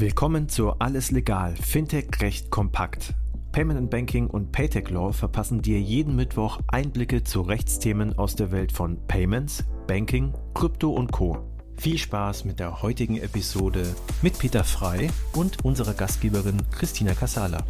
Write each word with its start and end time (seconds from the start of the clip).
Willkommen 0.00 0.48
zu 0.48 0.74
Alles 0.78 1.10
Legal, 1.10 1.56
Fintech 1.56 2.20
Recht 2.20 2.50
kompakt. 2.50 3.14
Payment 3.50 3.80
and 3.80 3.90
Banking 3.90 4.28
und 4.28 4.52
Paytech 4.52 4.90
Law 4.90 5.10
verpassen 5.10 5.60
dir 5.60 5.80
jeden 5.80 6.14
Mittwoch 6.14 6.60
Einblicke 6.68 7.24
zu 7.24 7.40
Rechtsthemen 7.40 8.16
aus 8.16 8.36
der 8.36 8.52
Welt 8.52 8.70
von 8.70 9.04
Payments, 9.08 9.64
Banking, 9.88 10.32
Krypto 10.54 10.90
und 10.90 11.10
Co. 11.10 11.38
Viel 11.76 11.98
Spaß 11.98 12.44
mit 12.44 12.60
der 12.60 12.80
heutigen 12.80 13.16
Episode 13.16 13.92
mit 14.22 14.38
Peter 14.38 14.62
Frei 14.62 15.10
und 15.34 15.64
unserer 15.64 15.94
Gastgeberin 15.94 16.62
Christina 16.70 17.14
Casala. 17.14 17.64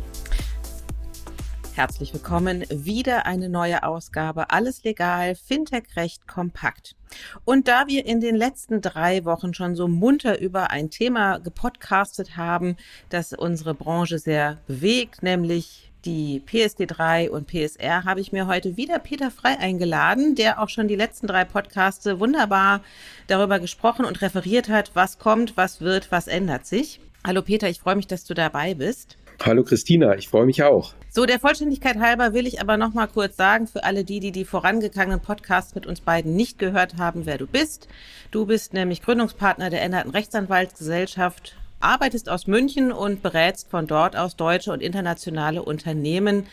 Herzlich 1.78 2.12
willkommen. 2.12 2.64
Wieder 2.70 3.24
eine 3.24 3.48
neue 3.48 3.84
Ausgabe. 3.84 4.50
Alles 4.50 4.82
legal, 4.82 5.36
Fintech 5.36 5.94
Recht 5.94 6.26
kompakt. 6.26 6.96
Und 7.44 7.68
da 7.68 7.86
wir 7.86 8.04
in 8.04 8.20
den 8.20 8.34
letzten 8.34 8.80
drei 8.80 9.24
Wochen 9.24 9.54
schon 9.54 9.76
so 9.76 9.86
munter 9.86 10.40
über 10.40 10.72
ein 10.72 10.90
Thema 10.90 11.38
gepodcastet 11.38 12.36
haben, 12.36 12.76
das 13.10 13.32
unsere 13.32 13.74
Branche 13.74 14.18
sehr 14.18 14.58
bewegt, 14.66 15.22
nämlich 15.22 15.92
die 16.04 16.42
PSD3 16.44 17.28
und 17.28 17.46
PSR, 17.46 18.02
habe 18.02 18.22
ich 18.22 18.32
mir 18.32 18.48
heute 18.48 18.76
wieder 18.76 18.98
Peter 18.98 19.30
Frei 19.30 19.56
eingeladen, 19.56 20.34
der 20.34 20.60
auch 20.60 20.70
schon 20.70 20.88
die 20.88 20.96
letzten 20.96 21.28
drei 21.28 21.44
Podcaste 21.44 22.18
wunderbar 22.18 22.80
darüber 23.28 23.60
gesprochen 23.60 24.04
und 24.04 24.20
referiert 24.20 24.68
hat, 24.68 24.90
was 24.94 25.20
kommt, 25.20 25.56
was 25.56 25.80
wird, 25.80 26.10
was 26.10 26.26
ändert 26.26 26.66
sich. 26.66 26.98
Hallo 27.24 27.42
Peter, 27.42 27.68
ich 27.68 27.78
freue 27.78 27.94
mich, 27.94 28.06
dass 28.06 28.24
du 28.24 28.32
dabei 28.32 28.74
bist. 28.74 29.17
Hallo 29.40 29.62
Christina, 29.62 30.16
ich 30.16 30.28
freue 30.28 30.46
mich 30.46 30.64
auch. 30.64 30.94
So, 31.10 31.24
der 31.24 31.38
Vollständigkeit 31.38 31.98
halber 31.98 32.34
will 32.34 32.46
ich 32.46 32.60
aber 32.60 32.76
noch 32.76 32.92
mal 32.92 33.06
kurz 33.06 33.36
sagen 33.36 33.66
für 33.66 33.84
alle 33.84 34.04
die, 34.04 34.20
die 34.20 34.32
die 34.32 34.44
vorangegangenen 34.44 35.20
Podcasts 35.20 35.74
mit 35.74 35.86
uns 35.86 36.00
beiden 36.00 36.34
nicht 36.34 36.58
gehört 36.58 36.96
haben, 36.96 37.24
wer 37.24 37.38
du 37.38 37.46
bist. 37.46 37.88
Du 38.30 38.46
bist 38.46 38.74
nämlich 38.74 39.00
Gründungspartner 39.00 39.70
der 39.70 39.82
Änderten 39.82 40.10
Rechtsanwaltsgesellschaft, 40.10 41.56
arbeitest 41.80 42.28
aus 42.28 42.46
München 42.48 42.90
und 42.90 43.22
berätst 43.22 43.70
von 43.70 43.86
dort 43.86 44.16
aus 44.16 44.36
deutsche 44.36 44.72
und 44.72 44.82
internationale 44.82 45.62
Unternehmen 45.62 46.46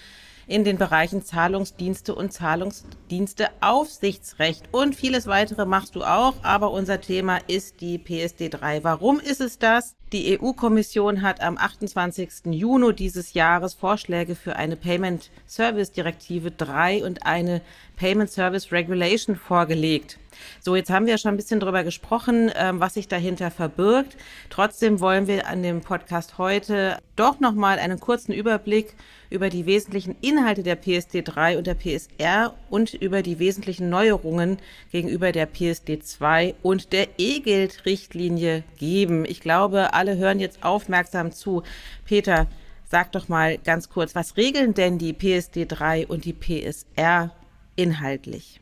in 0.48 0.64
den 0.64 0.78
Bereichen 0.78 1.24
Zahlungsdienste 1.24 2.16
und 2.16 2.32
Zahlungsdiensteaufsichtsrecht 2.32 4.64
und 4.72 4.96
vieles 4.96 5.28
weitere 5.28 5.66
machst 5.66 5.96
du 5.96 6.04
auch, 6.04 6.36
aber 6.44 6.72
unser 6.72 7.02
Thema 7.02 7.40
ist 7.48 7.82
die 7.82 8.00
PSD3. 8.00 8.84
Warum 8.84 9.20
ist 9.20 9.42
es 9.42 9.60
das? 9.60 9.96
Die 10.12 10.40
EU-Kommission 10.40 11.24
hat 11.24 11.42
am 11.42 11.58
28. 11.58 12.46
Juni 12.46 12.94
dieses 12.94 13.34
Jahres 13.34 13.74
Vorschläge 13.74 14.36
für 14.36 14.56
eine 14.56 14.76
Payment 14.76 15.32
Service 15.48 15.92
Direktive 15.92 16.52
3 16.52 17.04
und 17.04 17.26
eine 17.26 17.62
Payment 17.98 18.30
Service 18.30 18.72
Regulation 18.72 19.36
vorgelegt. 19.36 20.20
So, 20.62 20.76
jetzt 20.76 20.90
haben 20.90 21.06
wir 21.06 21.18
schon 21.18 21.34
ein 21.34 21.38
bisschen 21.38 21.60
drüber 21.60 21.84
gesprochen, 21.84 22.52
ähm, 22.56 22.80
was 22.80 22.96
sich 22.96 23.08
dahinter 23.08 23.52
verbirgt. 23.52 24.18
Trotzdem 24.50 25.00
wollen 25.00 25.28
wir 25.28 25.48
an 25.48 25.64
dem 25.64 25.82
Podcast 25.82 26.38
heute 26.38 26.98
doch 27.16 27.40
nochmal 27.40 27.80
einen 27.80 28.00
kurzen 28.00 28.34
Überblick 28.34 28.96
über 29.30 29.50
die 29.50 29.66
wesentlichen 29.66 30.16
Inhalte 30.22 30.64
der 30.64 30.82
PSD3 30.82 31.58
und 31.58 31.68
der 31.68 31.76
PSR 31.76 32.54
und 32.70 32.94
über 32.94 33.22
die 33.22 33.40
wesentlichen 33.40 33.90
Neuerungen 33.90 34.58
gegenüber 34.92 35.32
der 35.32 35.52
PSD2 35.52 36.56
und 36.62 36.94
der 36.94 37.08
E-Geld-Richtlinie 37.18 38.64
geben. 38.78 39.26
Ich 39.26 39.42
glaube, 39.42 39.94
alle 39.94 40.18
hören 40.18 40.40
jetzt 40.40 40.64
aufmerksam 40.64 41.32
zu. 41.32 41.64
Peter, 42.06 42.48
sag 42.86 43.12
doch 43.12 43.28
mal 43.28 43.58
ganz 43.58 43.90
kurz, 43.90 44.16
was 44.16 44.38
regeln 44.38 44.74
denn 44.74 44.98
die 44.98 45.14
PSD3 45.14 46.08
und 46.08 46.26
die 46.26 46.34
PSR 46.34 47.32
inhaltlich? 47.76 48.62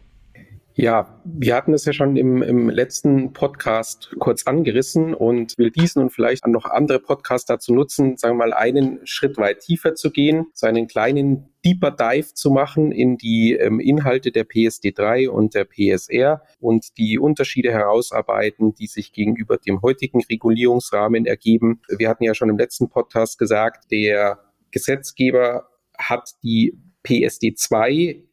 Ja, 0.76 1.22
wir 1.24 1.56
hatten 1.56 1.74
es 1.74 1.86
ja 1.86 1.94
schon 1.94 2.16
im, 2.18 2.42
im 2.42 2.68
letzten 2.68 3.32
Podcast 3.32 4.16
kurz 4.18 4.48
angerissen 4.48 5.14
und 5.14 5.54
will 5.58 5.70
diesen 5.70 6.02
und 6.02 6.10
vielleicht 6.10 6.48
noch 6.48 6.66
andere 6.66 7.00
Podcasts 7.00 7.46
dazu 7.46 7.76
nutzen, 7.76 8.18
sagen 8.18 8.34
wir 8.36 8.48
mal, 8.48 8.54
einen 8.54 9.00
Schritt 9.06 9.38
weit 9.38 9.60
tiefer 9.60 9.94
zu 9.94 10.10
gehen, 10.10 10.48
so 10.54 10.66
einen 10.66 10.88
kleinen 10.88 11.54
Deeper 11.64 11.92
Dive 11.92 12.34
zu 12.34 12.50
machen 12.50 12.92
in 12.92 13.18
die 13.18 13.54
ähm, 13.54 13.80
Inhalte 13.80 14.32
der 14.32 14.48
PSD3 14.48 15.30
und 15.30 15.54
der 15.54 15.66
PSR 15.66 16.42
und 16.60 16.98
die 16.98 17.20
Unterschiede 17.20 17.72
herausarbeiten, 17.72 18.74
die 18.74 18.88
sich 18.88 19.14
gegenüber 19.14 19.58
dem 19.58 19.84
heutigen 19.84 20.24
Regulierungsrahmen 20.24 21.28
ergeben. 21.28 21.82
Wir 21.88 22.10
hatten 22.10 22.24
ja 22.24 22.34
schon 22.34 22.50
im 22.50 22.58
letzten 22.58 22.90
Podcast 22.90 23.38
gesagt, 23.38 23.92
der 23.92 24.40
Gesetzgeber 24.72 25.70
hat 26.00 26.32
die 26.42 26.80
PSD2 27.06 28.24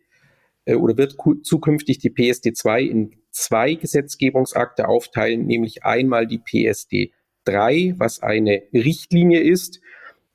äh, 0.71 0.75
oder 0.77 0.97
wird 0.97 1.17
zukünftig 1.43 1.99
die 1.99 2.11
PSD 2.11 2.53
2 2.53 2.83
in 2.83 3.17
zwei 3.31 3.75
Gesetzgebungsakte 3.75 4.89
aufteilen, 4.89 5.47
nämlich 5.47 5.85
einmal 5.85 6.27
die 6.27 6.39
PSD 6.39 7.13
3, 7.45 7.95
was 7.97 8.23
eine 8.23 8.63
Richtlinie 8.73 9.41
ist, 9.41 9.81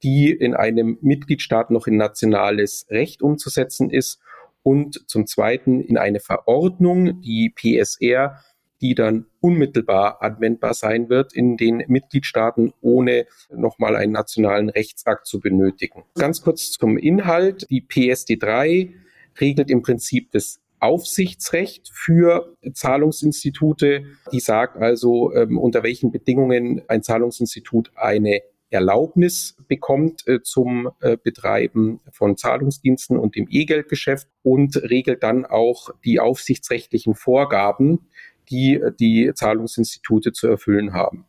die 0.03 0.31
in 0.31 0.53
einem 0.53 0.97
Mitgliedstaat 1.01 1.71
noch 1.71 1.87
in 1.87 1.97
nationales 1.97 2.85
Recht 2.89 3.21
umzusetzen 3.21 3.89
ist 3.89 4.19
und 4.63 5.09
zum 5.09 5.25
Zweiten 5.25 5.81
in 5.81 5.97
eine 5.97 6.19
Verordnung, 6.19 7.21
die 7.21 7.53
PSR, 7.55 8.39
die 8.81 8.93
dann 8.93 9.25
unmittelbar 9.39 10.21
anwendbar 10.21 10.73
sein 10.73 11.09
wird 11.09 11.33
in 11.33 11.55
den 11.55 11.83
Mitgliedstaaten, 11.87 12.73
ohne 12.81 13.25
nochmal 13.49 13.95
einen 13.95 14.11
nationalen 14.11 14.69
Rechtsakt 14.69 15.27
zu 15.27 15.39
benötigen. 15.39 16.03
Ganz 16.15 16.41
kurz 16.41 16.71
zum 16.71 16.97
Inhalt. 16.97 17.67
Die 17.69 17.81
PSD 17.81 18.37
3 18.37 18.93
regelt 19.39 19.69
im 19.69 19.81
Prinzip 19.81 20.31
das 20.31 20.61
Aufsichtsrecht 20.79 21.89
für 21.93 22.55
Zahlungsinstitute. 22.73 24.05
Die 24.31 24.39
sagt 24.39 24.77
also, 24.77 25.33
ähm, 25.33 25.57
unter 25.57 25.83
welchen 25.83 26.11
Bedingungen 26.11 26.83
ein 26.87 27.01
Zahlungsinstitut 27.01 27.91
eine 27.95 28.41
Erlaubnis 28.69 29.55
bekommt 29.67 30.27
äh, 30.27 30.41
zum 30.41 30.91
äh, 30.99 31.17
Betreiben 31.17 32.01
von 32.11 32.35
Zahlungsdiensten 32.35 33.17
und 33.17 33.35
dem 33.35 33.47
E-Geldgeschäft 33.49 34.27
und 34.43 34.75
regelt 34.75 35.23
dann 35.23 35.45
auch 35.45 35.91
die 36.03 36.19
aufsichtsrechtlichen 36.19 37.15
Vorgaben, 37.15 38.07
die 38.49 38.75
äh, 38.75 38.91
die 38.91 39.31
Zahlungsinstitute 39.33 40.33
zu 40.33 40.47
erfüllen 40.47 40.93
haben. 40.93 41.25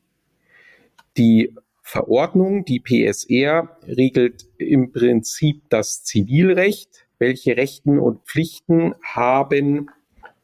Die 1.16 1.54
Verordnung, 1.82 2.64
die 2.64 2.80
PSR, 2.80 3.78
regelt 3.86 4.46
im 4.58 4.92
Prinzip 4.92 5.62
das 5.68 6.02
Zivilrecht 6.02 7.05
welche 7.18 7.56
Rechten 7.56 7.98
und 7.98 8.26
Pflichten 8.26 8.94
haben 9.02 9.90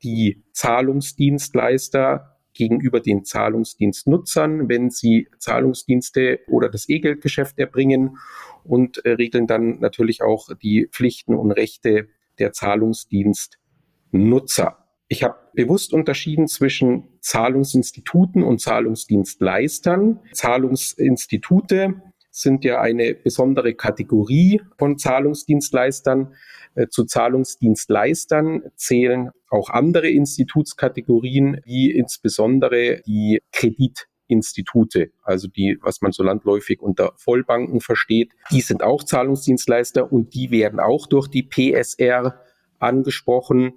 die 0.03 0.43
Zahlungsdienstleister 0.53 2.33
gegenüber 2.55 3.01
den 3.01 3.25
Zahlungsdienstnutzern, 3.25 4.69
wenn 4.69 4.91
sie 4.91 5.29
Zahlungsdienste 5.39 6.41
oder 6.49 6.69
das 6.69 6.87
E-Geldgeschäft 6.89 7.59
erbringen 7.59 8.19
und 8.65 9.05
äh, 9.05 9.11
regeln 9.13 9.47
dann 9.47 9.79
natürlich 9.81 10.23
auch 10.23 10.49
die 10.63 10.89
Pflichten 10.91 11.35
und 11.35 11.53
Rechte 11.53 12.09
der 12.39 12.53
Zahlungsdienstnutzer. 12.53 14.79
Ich 15.09 15.25
habe 15.25 15.37
bewusst 15.55 15.93
unterschieden 15.93 16.49
zwischen 16.49 17.05
Zahlungsinstituten 17.21 18.43
und 18.43 18.61
Zahlungsdienstleistern. 18.61 20.21
Zahlungsinstitute 20.33 22.01
sind 22.31 22.65
ja 22.65 22.81
eine 22.81 23.13
besondere 23.15 23.75
Kategorie 23.75 24.63
von 24.79 24.97
Zahlungsdienstleistern. 24.97 26.35
Äh, 26.75 26.89
zu 26.89 27.05
Zahlungsdienstleistern 27.05 28.63
zählen 28.77 29.31
auch 29.51 29.69
andere 29.69 30.09
Institutskategorien, 30.09 31.61
wie 31.65 31.91
insbesondere 31.91 33.03
die 33.07 33.41
Kreditinstitute, 33.53 35.11
also 35.23 35.49
die, 35.49 35.79
was 35.83 36.01
man 36.01 36.13
so 36.13 36.23
landläufig 36.23 36.81
unter 36.81 37.13
Vollbanken 37.17 37.81
versteht. 37.81 38.33
Die 38.51 38.63
sind 38.63 38.83
auch 38.83 39.05
Zahlungsdienstleister 39.05 40.11
und 40.11 40.35
die 40.35 40.51
werden 40.51 40.81
auch 40.81 41.07
durch 41.07 41.29
die 41.29 41.43
PSR 41.43 42.41
angesprochen. 42.79 43.75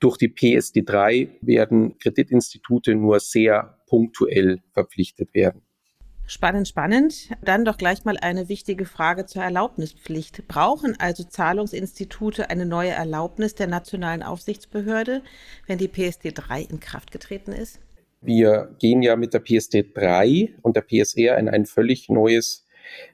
Durch 0.00 0.16
die 0.16 0.28
PSD3 0.28 1.28
werden 1.42 1.96
Kreditinstitute 1.98 2.96
nur 2.96 3.20
sehr 3.20 3.78
punktuell 3.86 4.60
verpflichtet 4.72 5.32
werden. 5.32 5.62
Spannend, 6.32 6.66
spannend. 6.66 7.28
Dann 7.44 7.66
doch 7.66 7.76
gleich 7.76 8.06
mal 8.06 8.16
eine 8.16 8.48
wichtige 8.48 8.86
Frage 8.86 9.26
zur 9.26 9.42
Erlaubnispflicht. 9.42 10.48
Brauchen 10.48 10.98
also 10.98 11.24
Zahlungsinstitute 11.24 12.48
eine 12.48 12.64
neue 12.64 12.88
Erlaubnis 12.88 13.54
der 13.54 13.66
nationalen 13.66 14.22
Aufsichtsbehörde, 14.22 15.22
wenn 15.66 15.76
die 15.76 15.88
PSD 15.88 16.32
3 16.32 16.62
in 16.62 16.80
Kraft 16.80 17.12
getreten 17.12 17.52
ist? 17.52 17.80
Wir 18.22 18.74
gehen 18.78 19.02
ja 19.02 19.14
mit 19.16 19.34
der 19.34 19.40
PSD 19.40 19.92
3 19.92 20.54
und 20.62 20.74
der 20.74 20.80
PSR 20.80 21.36
in 21.36 21.50
ein 21.50 21.66
völlig 21.66 22.08
neues 22.08 22.64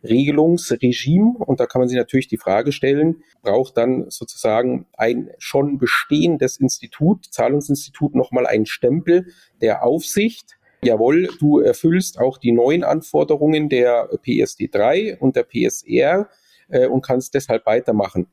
Regelungsregime. 0.05 1.39
Und 1.39 1.59
da 1.59 1.67
kann 1.67 1.81
man 1.81 1.89
sich 1.89 1.99
natürlich 1.99 2.29
die 2.29 2.39
Frage 2.39 2.71
stellen, 2.71 3.25
braucht 3.43 3.77
dann 3.77 4.09
sozusagen 4.11 4.87
ein 4.97 5.31
schon 5.39 5.79
bestehendes 5.79 6.59
Institut, 6.59 7.27
Zahlungsinstitut, 7.33 8.15
nochmal 8.15 8.47
einen 8.47 8.67
Stempel 8.67 9.33
der 9.61 9.83
Aufsicht? 9.83 10.58
Jawohl, 10.83 11.29
du 11.39 11.61
erfüllst 11.61 12.19
auch 12.19 12.39
die 12.39 12.53
neuen 12.53 12.85
Anforderungen 12.85 13.69
der 13.69 14.11
PSD3 14.11 15.19
und 15.19 15.37
der 15.37 15.45
PSR 15.45 16.29
äh, 16.69 16.87
und 16.87 17.03
kannst 17.03 17.35
deshalb 17.35 17.67
weitermachen. 17.67 18.29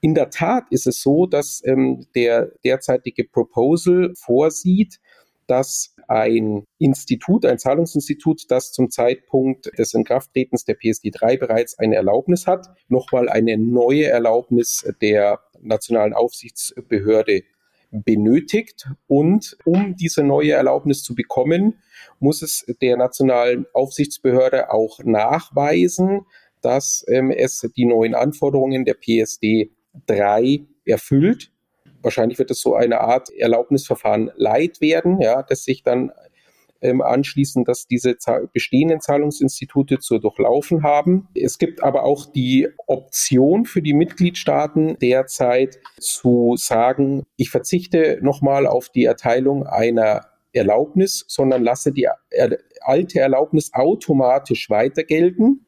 In 0.00 0.14
der 0.14 0.30
Tat 0.30 0.64
ist 0.70 0.86
es 0.86 1.02
so, 1.02 1.26
dass 1.26 1.62
ähm, 1.64 2.06
der 2.14 2.52
derzeitige 2.64 3.24
Proposal 3.24 4.12
vorsieht, 4.16 4.98
dass 5.46 5.94
ein 6.08 6.64
Institut, 6.78 7.44
ein 7.44 7.58
Zahlungsinstitut, 7.58 8.50
das 8.50 8.72
zum 8.72 8.90
Zeitpunkt 8.90 9.70
des 9.78 9.94
Inkrafttretens 9.94 10.64
der 10.64 10.78
PSD3 10.78 11.38
bereits 11.38 11.78
eine 11.78 11.96
Erlaubnis 11.96 12.46
hat, 12.46 12.68
nochmal 12.88 13.28
eine 13.28 13.58
neue 13.58 14.06
Erlaubnis 14.06 14.84
der 15.02 15.40
nationalen 15.60 16.14
Aufsichtsbehörde 16.14 17.42
benötigt. 17.90 18.88
Und 19.06 19.56
um 19.64 19.96
diese 19.96 20.22
neue 20.22 20.52
Erlaubnis 20.52 21.02
zu 21.02 21.14
bekommen, 21.14 21.78
muss 22.18 22.42
es 22.42 22.64
der 22.80 22.96
nationalen 22.96 23.66
Aufsichtsbehörde 23.72 24.70
auch 24.72 25.00
nachweisen, 25.04 26.26
dass 26.62 27.04
ähm, 27.08 27.30
es 27.30 27.66
die 27.76 27.86
neuen 27.86 28.14
Anforderungen 28.14 28.84
der 28.84 28.94
PSD 28.94 29.70
3 30.06 30.60
erfüllt. 30.84 31.52
Wahrscheinlich 32.02 32.38
wird 32.38 32.50
es 32.50 32.60
so 32.60 32.74
eine 32.74 33.00
Art 33.00 33.30
Erlaubnisverfahren 33.30 34.30
Leid 34.36 34.80
werden, 34.80 35.20
ja, 35.20 35.42
das 35.42 35.64
sich 35.64 35.82
dann 35.82 36.12
ähm, 36.82 37.02
anschließend, 37.02 37.68
dass 37.68 37.86
diese 37.86 38.16
bestehenden 38.52 39.00
Zahlungsinstitute 39.00 39.98
zu 39.98 40.18
durchlaufen 40.18 40.82
haben. 40.82 41.28
Es 41.34 41.58
gibt 41.58 41.82
aber 41.82 42.04
auch 42.04 42.26
die 42.26 42.68
Option 42.86 43.66
für 43.66 43.82
die 43.82 43.92
Mitgliedstaaten 43.92 44.98
derzeit 44.98 45.78
zu 45.98 46.54
sagen, 46.56 47.24
ich 47.36 47.50
verzichte 47.50 48.18
nochmal 48.22 48.66
auf 48.66 48.88
die 48.88 49.04
Erteilung 49.04 49.66
einer 49.66 50.26
Erlaubnis, 50.52 51.24
sondern 51.28 51.62
lasse 51.62 51.92
die 51.92 52.08
alte 52.80 53.20
Erlaubnis 53.20 53.72
automatisch 53.72 54.68
weiter 54.70 55.04
gelten. 55.04 55.66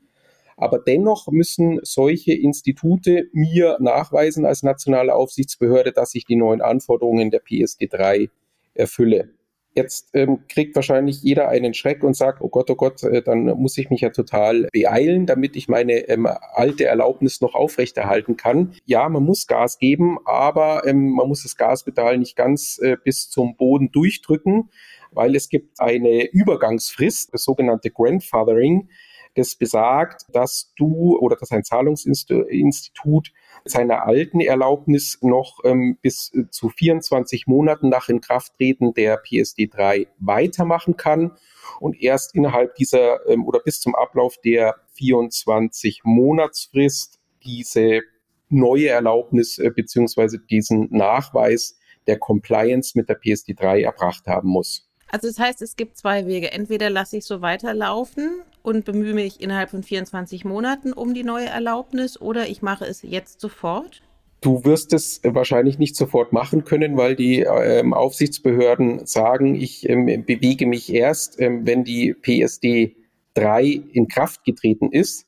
Aber 0.56 0.78
dennoch 0.78 1.28
müssen 1.28 1.80
solche 1.82 2.34
Institute 2.34 3.28
mir 3.32 3.78
nachweisen 3.80 4.46
als 4.46 4.62
nationale 4.62 5.14
Aufsichtsbehörde, 5.14 5.92
dass 5.92 6.14
ich 6.14 6.24
die 6.24 6.36
neuen 6.36 6.60
Anforderungen 6.60 7.30
der 7.30 7.40
PSD 7.40 7.88
3 7.88 8.28
erfülle. 8.74 9.30
Jetzt 9.74 10.10
ähm, 10.12 10.40
kriegt 10.48 10.76
wahrscheinlich 10.76 11.22
jeder 11.22 11.48
einen 11.48 11.72
Schreck 11.72 12.04
und 12.04 12.14
sagt, 12.14 12.42
oh 12.42 12.48
Gott, 12.48 12.70
oh 12.70 12.74
Gott, 12.74 13.02
äh, 13.04 13.22
dann 13.22 13.44
muss 13.44 13.78
ich 13.78 13.88
mich 13.88 14.02
ja 14.02 14.10
total 14.10 14.68
beeilen, 14.72 15.24
damit 15.24 15.56
ich 15.56 15.68
meine 15.68 15.94
ähm, 16.08 16.26
alte 16.26 16.84
Erlaubnis 16.84 17.40
noch 17.40 17.54
aufrechterhalten 17.54 18.36
kann. 18.36 18.74
Ja, 18.84 19.08
man 19.08 19.24
muss 19.24 19.46
Gas 19.46 19.78
geben, 19.78 20.18
aber 20.26 20.86
ähm, 20.86 21.10
man 21.10 21.26
muss 21.26 21.42
das 21.42 21.56
Gaspedal 21.56 22.18
nicht 22.18 22.36
ganz 22.36 22.78
äh, 22.82 22.96
bis 23.02 23.30
zum 23.30 23.56
Boden 23.56 23.90
durchdrücken, 23.90 24.68
weil 25.10 25.34
es 25.34 25.48
gibt 25.48 25.80
eine 25.80 26.30
Übergangsfrist, 26.30 27.32
das 27.32 27.44
sogenannte 27.44 27.90
Grandfathering, 27.90 28.88
das 29.34 29.54
besagt, 29.54 30.26
dass 30.32 30.72
du 30.76 31.18
oder 31.18 31.36
dass 31.36 31.50
ein 31.50 31.64
Zahlungsinstitut 31.64 33.32
seiner 33.64 34.06
alten 34.06 34.40
Erlaubnis 34.40 35.18
noch 35.22 35.60
ähm, 35.64 35.98
bis 36.00 36.32
äh, 36.34 36.48
zu 36.50 36.68
24 36.68 37.46
Monaten 37.46 37.88
nach 37.88 38.08
Inkrafttreten 38.08 38.94
der 38.94 39.16
PSD 39.18 39.68
3 39.70 40.08
weitermachen 40.18 40.96
kann 40.96 41.32
und 41.80 42.00
erst 42.00 42.34
innerhalb 42.34 42.74
dieser 42.74 43.26
ähm, 43.28 43.46
oder 43.46 43.60
bis 43.60 43.80
zum 43.80 43.94
Ablauf 43.94 44.36
der 44.44 44.76
24 44.94 46.00
Monatsfrist 46.04 47.20
diese 47.44 48.00
neue 48.48 48.88
Erlaubnis 48.88 49.58
äh, 49.58 49.70
beziehungsweise 49.70 50.38
diesen 50.38 50.88
Nachweis 50.90 51.78
der 52.06 52.18
Compliance 52.18 52.96
mit 52.96 53.08
der 53.08 53.14
PSD 53.14 53.54
3 53.54 53.82
erbracht 53.82 54.26
haben 54.26 54.48
muss. 54.48 54.88
Also 55.08 55.28
das 55.28 55.38
heißt, 55.38 55.62
es 55.62 55.76
gibt 55.76 55.98
zwei 55.98 56.26
Wege. 56.26 56.52
Entweder 56.52 56.90
lasse 56.90 57.18
ich 57.18 57.26
so 57.26 57.42
weiterlaufen 57.42 58.42
und 58.62 58.84
bemühe 58.84 59.14
mich 59.14 59.40
innerhalb 59.40 59.70
von 59.70 59.82
24 59.82 60.44
Monaten 60.44 60.92
um 60.92 61.14
die 61.14 61.24
neue 61.24 61.46
Erlaubnis 61.46 62.20
oder 62.20 62.48
ich 62.48 62.62
mache 62.62 62.84
es 62.84 63.02
jetzt 63.02 63.40
sofort. 63.40 64.02
Du 64.40 64.64
wirst 64.64 64.92
es 64.92 65.20
wahrscheinlich 65.22 65.78
nicht 65.78 65.94
sofort 65.94 66.32
machen 66.32 66.64
können, 66.64 66.96
weil 66.96 67.14
die 67.14 67.40
ähm, 67.40 67.94
Aufsichtsbehörden 67.94 69.06
sagen, 69.06 69.54
ich 69.54 69.88
ähm, 69.88 70.06
bewege 70.26 70.66
mich 70.66 70.92
erst, 70.92 71.40
ähm, 71.40 71.64
wenn 71.64 71.84
die 71.84 72.12
PSD 72.12 72.96
3 73.34 73.64
in 73.92 74.08
Kraft 74.08 74.44
getreten 74.44 74.90
ist. 74.90 75.26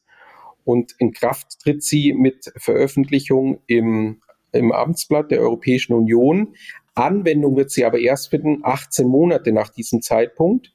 Und 0.65 0.95
in 0.99 1.13
Kraft 1.13 1.61
tritt 1.61 1.85
sie 1.85 2.13
mit 2.13 2.53
Veröffentlichung 2.57 3.61
im, 3.69 4.21
im 4.51 4.73
Amtsblatt 4.73 5.31
der 5.31 5.41
Europäischen 5.41 5.93
Union. 5.93 6.55
Anwendung 6.95 7.57
wird 7.57 7.71
sie 7.71 7.85
aber 7.85 7.99
erst 7.99 8.31
finden 8.31 8.61
18 8.63 9.07
Monate 9.07 9.53
nach 9.53 9.69
diesem 9.69 10.03
Zeitpunkt. 10.03 10.74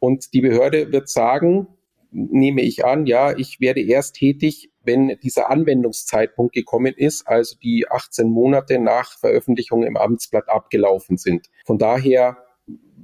Und 0.00 0.32
die 0.34 0.40
Behörde 0.40 0.92
wird 0.92 1.08
sagen, 1.08 1.68
nehme 2.10 2.62
ich 2.62 2.84
an, 2.84 3.06
ja, 3.06 3.36
ich 3.36 3.60
werde 3.60 3.82
erst 3.82 4.16
tätig, 4.16 4.70
wenn 4.82 5.18
dieser 5.22 5.50
Anwendungszeitpunkt 5.50 6.54
gekommen 6.54 6.94
ist, 6.96 7.26
also 7.28 7.56
die 7.62 7.86
18 7.88 8.30
Monate 8.30 8.78
nach 8.78 9.18
Veröffentlichung 9.18 9.82
im 9.82 9.96
Amtsblatt 9.96 10.48
abgelaufen 10.48 11.18
sind. 11.18 11.48
Von 11.66 11.78
daher 11.78 12.38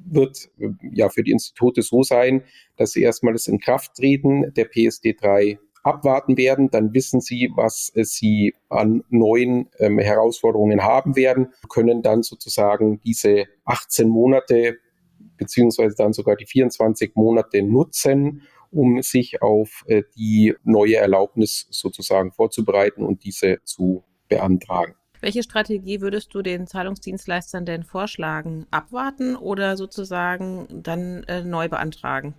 wird 0.06 0.48
ja 0.92 1.08
für 1.08 1.22
die 1.22 1.32
Institute 1.32 1.82
so 1.82 2.02
sein, 2.02 2.44
dass 2.76 2.92
sie 2.92 3.02
erstmal 3.02 3.34
das 3.34 3.46
Inkrafttreten 3.46 4.52
der 4.54 4.64
PSD 4.66 5.14
3 5.20 5.58
abwarten 5.82 6.38
werden, 6.38 6.70
dann 6.70 6.94
wissen 6.94 7.20
sie, 7.20 7.50
was 7.54 7.92
sie 7.94 8.54
an 8.70 9.04
neuen 9.10 9.68
ähm, 9.78 9.98
Herausforderungen 9.98 10.82
haben 10.82 11.14
werden, 11.14 11.52
können 11.68 12.02
dann 12.02 12.22
sozusagen 12.22 13.00
diese 13.04 13.44
18 13.66 14.08
Monate 14.08 14.78
beziehungsweise 15.36 15.94
dann 15.96 16.12
sogar 16.12 16.36
die 16.36 16.46
24 16.46 17.14
Monate 17.14 17.62
nutzen, 17.62 18.42
um 18.70 19.02
sich 19.02 19.40
auf 19.42 19.84
äh, 19.86 20.02
die 20.16 20.54
neue 20.64 20.96
Erlaubnis 20.96 21.66
sozusagen 21.70 22.32
vorzubereiten 22.32 23.04
und 23.04 23.24
diese 23.24 23.58
zu 23.64 24.04
beantragen. 24.28 24.94
Welche 25.20 25.42
Strategie 25.42 26.00
würdest 26.00 26.34
du 26.34 26.42
den 26.42 26.66
Zahlungsdienstleistern 26.66 27.64
denn 27.64 27.82
vorschlagen? 27.82 28.66
Abwarten 28.70 29.36
oder 29.36 29.76
sozusagen 29.76 30.82
dann 30.82 31.24
äh, 31.24 31.42
neu 31.42 31.68
beantragen? 31.68 32.34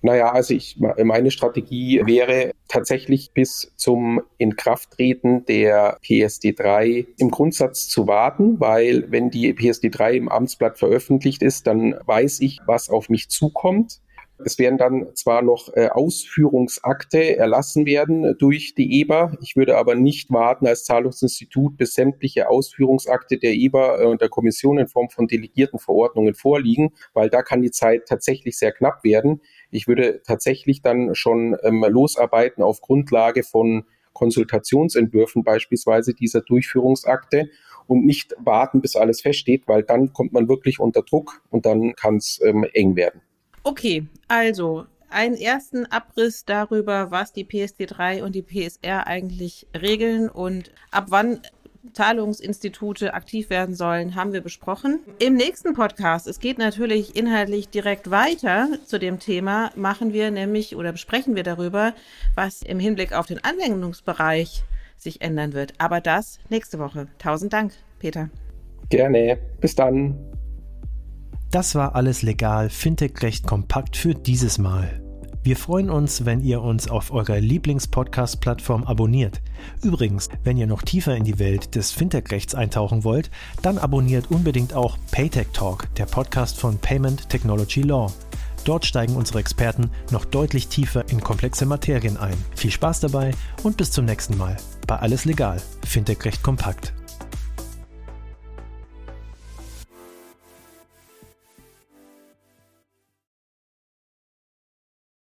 Naja, 0.00 0.32
also 0.32 0.54
ich, 0.54 0.78
meine 0.78 1.30
Strategie 1.30 2.02
wäre 2.04 2.52
tatsächlich 2.68 3.32
bis 3.32 3.72
zum 3.76 4.22
Inkrafttreten 4.38 5.44
der 5.46 5.98
PSD 6.02 6.52
3 6.52 7.06
im 7.18 7.30
Grundsatz 7.30 7.88
zu 7.88 8.06
warten, 8.06 8.60
weil 8.60 9.10
wenn 9.10 9.30
die 9.30 9.52
PSD 9.52 9.90
3 9.90 10.14
im 10.14 10.28
Amtsblatt 10.28 10.78
veröffentlicht 10.78 11.42
ist, 11.42 11.66
dann 11.66 11.96
weiß 12.06 12.40
ich, 12.40 12.60
was 12.66 12.90
auf 12.90 13.08
mich 13.08 13.28
zukommt. 13.28 14.00
Es 14.44 14.58
werden 14.58 14.78
dann 14.78 15.08
zwar 15.14 15.42
noch 15.42 15.74
äh, 15.74 15.88
Ausführungsakte 15.88 17.36
erlassen 17.36 17.86
werden 17.86 18.36
durch 18.38 18.74
die 18.74 19.00
EBA. 19.00 19.32
Ich 19.42 19.56
würde 19.56 19.76
aber 19.76 19.96
nicht 19.96 20.30
warten 20.30 20.66
als 20.66 20.84
Zahlungsinstitut, 20.84 21.76
bis 21.76 21.94
sämtliche 21.94 22.48
Ausführungsakte 22.48 23.38
der 23.38 23.54
EBA 23.54 24.02
äh, 24.02 24.04
und 24.04 24.20
der 24.20 24.28
Kommission 24.28 24.78
in 24.78 24.86
Form 24.86 25.10
von 25.10 25.26
delegierten 25.26 25.80
Verordnungen 25.80 26.34
vorliegen, 26.34 26.90
weil 27.14 27.30
da 27.30 27.42
kann 27.42 27.62
die 27.62 27.72
Zeit 27.72 28.06
tatsächlich 28.06 28.56
sehr 28.56 28.70
knapp 28.70 29.02
werden. 29.02 29.40
Ich 29.70 29.86
würde 29.86 30.22
tatsächlich 30.24 30.82
dann 30.82 31.14
schon 31.14 31.56
ähm, 31.62 31.84
losarbeiten 31.88 32.62
auf 32.62 32.80
Grundlage 32.80 33.42
von 33.42 33.84
Konsultationsentwürfen 34.12 35.44
beispielsweise 35.44 36.14
dieser 36.14 36.40
Durchführungsakte 36.40 37.50
und 37.86 38.04
nicht 38.04 38.34
warten, 38.38 38.80
bis 38.80 38.96
alles 38.96 39.20
feststeht, 39.20 39.68
weil 39.68 39.82
dann 39.82 40.12
kommt 40.12 40.32
man 40.32 40.48
wirklich 40.48 40.80
unter 40.80 41.02
Druck 41.02 41.42
und 41.50 41.66
dann 41.66 41.94
kann 41.94 42.16
es 42.16 42.40
ähm, 42.44 42.66
eng 42.72 42.96
werden. 42.96 43.22
Okay, 43.64 44.06
also 44.28 44.86
einen 45.10 45.36
ersten 45.36 45.86
Abriss 45.86 46.44
darüber, 46.44 47.10
was 47.10 47.32
die 47.32 47.44
PSD3 47.44 48.22
und 48.22 48.34
die 48.34 48.42
PSR 48.42 49.06
eigentlich 49.06 49.66
regeln 49.74 50.28
und 50.28 50.70
ab 50.90 51.06
wann 51.08 51.40
Zahlungsinstitute 51.92 53.14
aktiv 53.14 53.50
werden 53.50 53.74
sollen, 53.74 54.14
haben 54.14 54.32
wir 54.32 54.40
besprochen. 54.40 55.00
Im 55.18 55.34
nächsten 55.34 55.74
Podcast, 55.74 56.26
es 56.26 56.40
geht 56.40 56.58
natürlich 56.58 57.16
inhaltlich 57.16 57.68
direkt 57.68 58.10
weiter 58.10 58.68
zu 58.84 58.98
dem 58.98 59.18
Thema, 59.18 59.70
machen 59.76 60.12
wir 60.12 60.30
nämlich 60.30 60.76
oder 60.76 60.92
besprechen 60.92 61.36
wir 61.36 61.42
darüber, 61.42 61.94
was 62.34 62.62
im 62.62 62.78
Hinblick 62.78 63.12
auf 63.12 63.26
den 63.26 63.42
Anwendungsbereich 63.42 64.62
sich 64.96 65.20
ändern 65.20 65.52
wird. 65.52 65.74
Aber 65.78 66.00
das 66.00 66.38
nächste 66.48 66.78
Woche. 66.78 67.08
Tausend 67.18 67.52
Dank, 67.52 67.72
Peter. 67.98 68.30
Gerne. 68.90 69.38
Bis 69.60 69.74
dann. 69.74 70.18
Das 71.50 71.74
war 71.74 71.94
alles 71.94 72.22
legal, 72.22 72.68
Fintech 72.68 73.22
recht 73.22 73.46
kompakt 73.46 73.96
für 73.96 74.14
dieses 74.14 74.58
Mal. 74.58 75.00
Wir 75.42 75.56
freuen 75.56 75.88
uns, 75.88 76.24
wenn 76.24 76.40
ihr 76.40 76.60
uns 76.60 76.88
auf 76.88 77.12
eurer 77.12 77.38
Lieblings-Podcast-Plattform 77.38 78.84
abonniert. 78.84 79.40
Übrigens, 79.82 80.28
wenn 80.44 80.56
ihr 80.56 80.66
noch 80.66 80.82
tiefer 80.82 81.16
in 81.16 81.24
die 81.24 81.38
Welt 81.38 81.74
des 81.74 81.92
Fintech-Rechts 81.92 82.54
eintauchen 82.54 83.04
wollt, 83.04 83.30
dann 83.62 83.78
abonniert 83.78 84.30
unbedingt 84.30 84.74
auch 84.74 84.98
Paytech 85.10 85.48
Talk, 85.52 85.94
der 85.94 86.06
Podcast 86.06 86.58
von 86.58 86.78
Payment 86.78 87.28
Technology 87.28 87.82
Law. 87.82 88.12
Dort 88.64 88.84
steigen 88.84 89.16
unsere 89.16 89.38
Experten 89.38 89.90
noch 90.10 90.24
deutlich 90.24 90.68
tiefer 90.68 91.08
in 91.08 91.20
komplexe 91.20 91.64
Materien 91.64 92.16
ein. 92.16 92.36
Viel 92.54 92.72
Spaß 92.72 93.00
dabei 93.00 93.30
und 93.62 93.76
bis 93.76 93.92
zum 93.92 94.04
nächsten 94.04 94.36
Mal 94.36 94.56
bei 94.86 94.96
Alles 94.96 95.24
Legal, 95.24 95.62
Fintech 95.86 96.24
recht 96.24 96.42
kompakt. 96.42 96.92